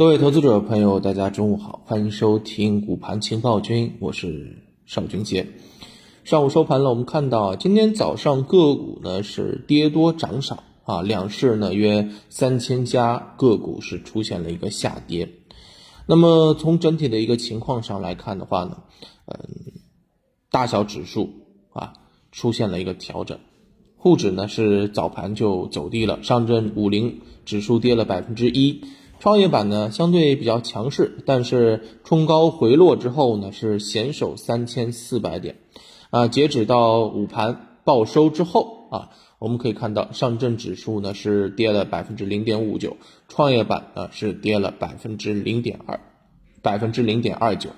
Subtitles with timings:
[0.00, 5.46] 各位投资者朋友，大家中午好，欢迎收听股盘情报君，我是邵军杰。
[6.24, 15.28] 上午收盘了，我们看到今天早上个股呢是跌多涨少啊，两市呢约三千家个股是出现了一个下跌。
[16.06, 18.78] 那么从整体的一个情况上来看的话呢，
[19.26, 19.38] 嗯，
[20.50, 21.28] 大小指数
[21.74, 21.92] 啊
[22.32, 23.38] 出现了一个调整。
[23.98, 28.82] 沪指呢是早盘就走低了，上证五零指数跌了百分之一，
[29.20, 35.58] 创业板呢相对比较强势，但是冲高回落之后呢是险守三千四百点，
[36.10, 42.96] 啊，截止到午盘报收之后啊，我们可以看到上证指数呢是跌了百分之零点五九，
[43.28, 46.00] 创业板呢是跌了百分之零点二，
[46.62, 47.70] 百分之零点二九。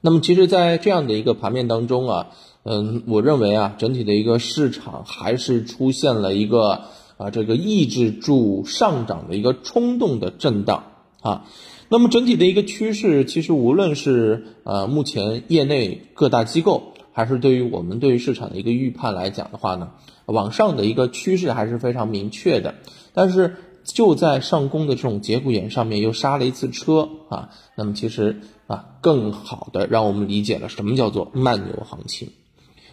[0.00, 2.28] 那么其实，在这样的一个盘面当中啊。
[2.64, 6.82] 嗯，我认为啊，整体的一个市场还是出现了一个
[7.18, 10.84] 啊，这个抑制住上涨的一个冲动的震荡
[11.20, 11.44] 啊。
[11.90, 19.90] 那么整体的一个趋势，其实无论是呃目前业内各大机构，还是对于我们对于市场的一个预判来讲的话呢，
[20.26, 22.74] 往上的一个趋势还是非常明确的。
[23.12, 32.28] 但是就在上攻的这种节骨眼上面又刹了一次车啊，那么其实啊，更好的让我们理解了什么叫做慢牛行情。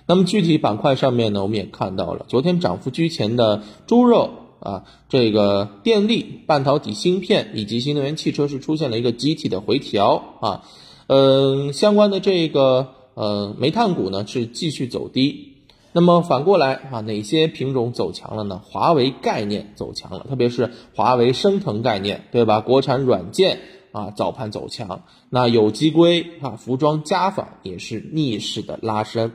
[0.08, 10.64] 那么具体板块上面呢，我们也看到了，昨天涨幅居前的猪肉啊，这个电力、半导体芯片以及新能源汽车是出现了一个集体的回调啊，
[11.08, 15.54] 嗯，相关的这个呃煤炭股呢是继续走低。
[15.92, 18.62] 那么反过来啊，哪些品种走强了呢？
[18.64, 22.60] 华为概念走强了，特别是华为升腾概念，对吧？
[22.60, 23.60] 国产软件
[23.92, 29.32] 啊早盘走强，那有机硅啊、服装家纺也是逆势的拉升。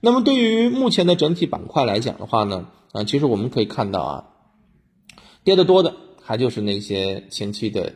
[0.00, 4.24] 那么对于目前的整体板块来讲的话呢，啊，其实我们可以看到啊，
[5.44, 7.92] 跌得多的还就是那些前期的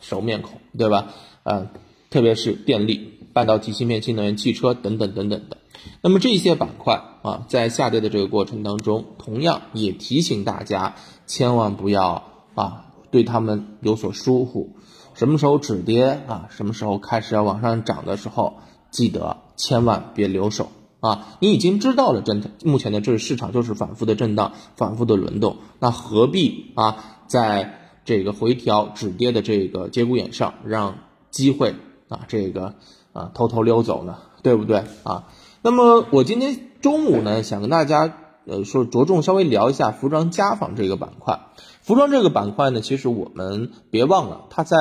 [0.00, 1.12] 熟面孔，对吧？
[1.44, 1.70] 啊，
[2.10, 5.58] 特别是电力、半导体芯片、新能源汽车等等等等的。
[6.00, 12.24] 那么这些板块啊，在下跌的这个过程当中，同样也提醒大家，千万不要
[12.56, 14.74] 啊，对他们有所疏忽。
[15.14, 16.48] 什么时候止跌啊？
[16.50, 18.54] 什么时候开始要往上涨的时候，
[18.90, 20.72] 记得千万别留手。
[21.06, 30.98] 啊，你已经知道了，真，目前的这市场就是反复的震荡，反复的轮动，那何必啊，在这个回调止跌的这个节骨眼上，让
[31.30, 31.74] 机会
[32.08, 32.74] 啊，这个
[33.12, 34.18] 啊偷偷溜走呢？
[34.42, 35.28] 对不对啊？
[35.62, 38.16] 那么我今天中午呢，想跟大家
[38.46, 41.40] 呃说，着重稍微聊一下服装家纺这个板块。
[41.82, 44.76] 服装这个板块呢，其实我们别忘了，它在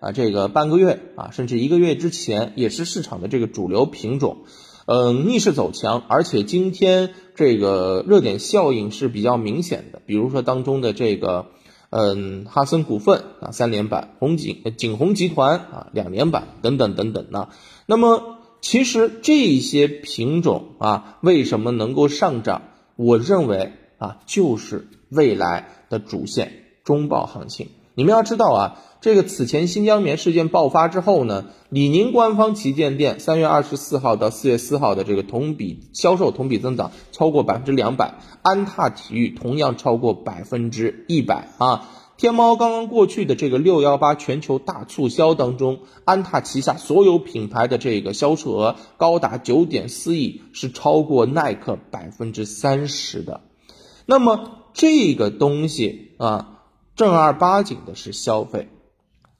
[0.00, 4.38] 啊这个半个月啊，甚至一个月之前，也是市场的这个主流品种。
[4.86, 10.00] 嗯，逆势走强，而且今天这个热点效应是比较明显的。
[10.06, 11.46] 比如说当中的这个，
[11.90, 17.48] 嗯，哈森股份啊三连板，红景景宏集团啊两连板等等等等呢。
[17.86, 22.62] 那么其实这些品种啊为什么能够上涨？
[22.96, 27.68] 我认为啊就是未来的主线中报行情。
[27.94, 28.80] 你们要知道啊。
[29.00, 41.88] 这个此前新疆棉事件爆发之后呢，李宁官方旗舰店三月二十四号到四月四号的这个同比销售同比增长超过百分之两百，安踏体育同样超过百分之一百啊。
[42.18, 53.40] 天猫刚刚过去的这个六幺八全球大促销当中，安踏旗下所有品牌的这个销售额高达九点四亿，是超过耐克百分之三十的。
[54.04, 56.59] 那么这个东西啊，
[57.00, 58.68] 正儿八经的是消费。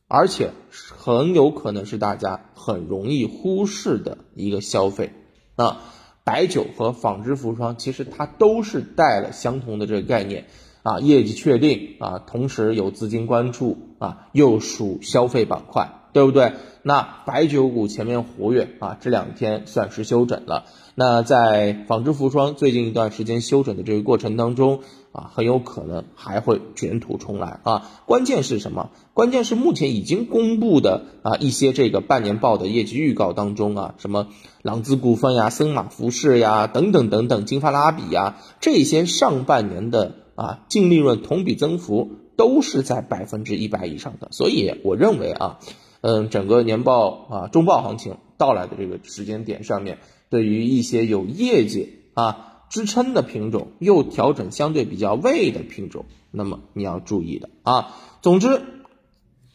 [0.09, 5.13] 而且很有可能是大家很容易忽视的一个消费
[5.57, 5.83] 啊，
[6.25, 10.47] 白酒和纺织服装其实它都是带了相同的这个概念
[10.83, 16.00] 啊，业绩确定啊，同时有资金关注啊，又属消费板块。
[16.13, 16.53] 对不对？
[16.83, 20.65] 那白酒股前面活跃啊，这两天算是休整了。
[20.95, 24.81] 那在纺织服装最近一段时间休整的这个过程当中
[25.13, 27.91] 啊，很有可能还会卷土重来啊。
[28.07, 28.91] 关键是什么？
[29.13, 34.29] 关键是目前已经公布的啊一些这个半年报的业绩预告当中啊，什么
[34.63, 44.29] 朗姿股份呀、森马服饰呀等等等等、金发拉比呀这些上半年的啊净利润同比增幅都是在百分之一百以上的。
[44.31, 45.59] 所以我认为啊。
[46.01, 49.99] 嗯，整个年报啊中报行情到来的这个时间点上面，
[50.29, 57.95] 对于一些有业绩啊支撑的品种，又调整相对比较位的品种，那么你要注意的啊。
[58.23, 58.63] 总之，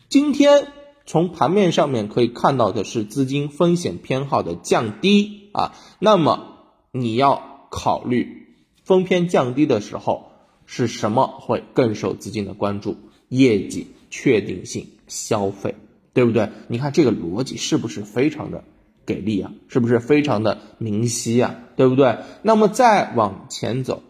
[0.09, 0.67] 今天
[1.05, 6.57] 从盘面上面可以看到的是资金风险偏好的降低啊，那么
[6.91, 8.47] 你要考虑
[8.83, 10.31] 风偏降低的时候
[10.65, 12.97] 是什么会更受资金的关注？
[13.29, 13.87] 业绩。
[14.11, 15.75] 确定性消费，
[16.15, 16.49] 对不对？
[16.69, 18.63] 你看这个逻辑是不是非常的
[19.05, 19.51] 给力啊？
[19.67, 21.59] 是不是非常的明晰啊？
[21.75, 22.19] 对不对？
[22.41, 24.01] 那么再往前走，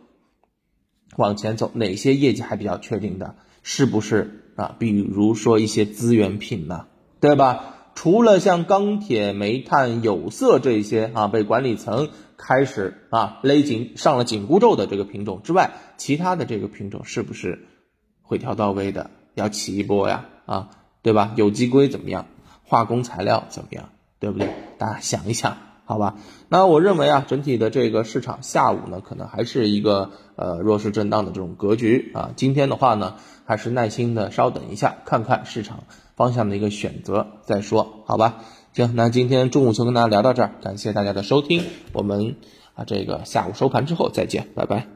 [1.18, 3.36] 往前走，哪些业绩还比较确定的？
[3.63, 4.75] 是不是啊？
[4.78, 6.86] 比如说一些资源品呢，
[7.19, 7.72] 对吧？
[7.96, 17.66] 除了像钢铁、煤炭、有色这些啊，被管理层开始啊勒紧上了紧箍咒的这个品种之外，其他的这个品种是不是
[18.22, 19.10] 回调到位的？
[19.34, 20.69] 要起一波呀，啊，
[21.06, 21.34] 对吧？
[21.36, 22.25] 有机硅怎么样？
[22.63, 23.90] 化工材料怎么样？
[24.19, 24.50] 对不对？
[24.80, 25.56] 大家想一想，
[25.86, 26.16] 好吧？
[26.50, 32.31] 那我认为啊，整体的这个市场下午呢，可能还是一个呃弱势震荡的这种格局啊。
[32.36, 35.84] 今天的话呢，还是耐心的稍等一下，看看市场。
[36.16, 38.42] 方向的一个选择再说，好吧？
[38.74, 41.62] 行，那今天中午就跟大家聊到这儿，感谢大家的收听，
[41.94, 42.38] 我们
[42.74, 44.94] 啊这个下午收盘之后再见，拜拜。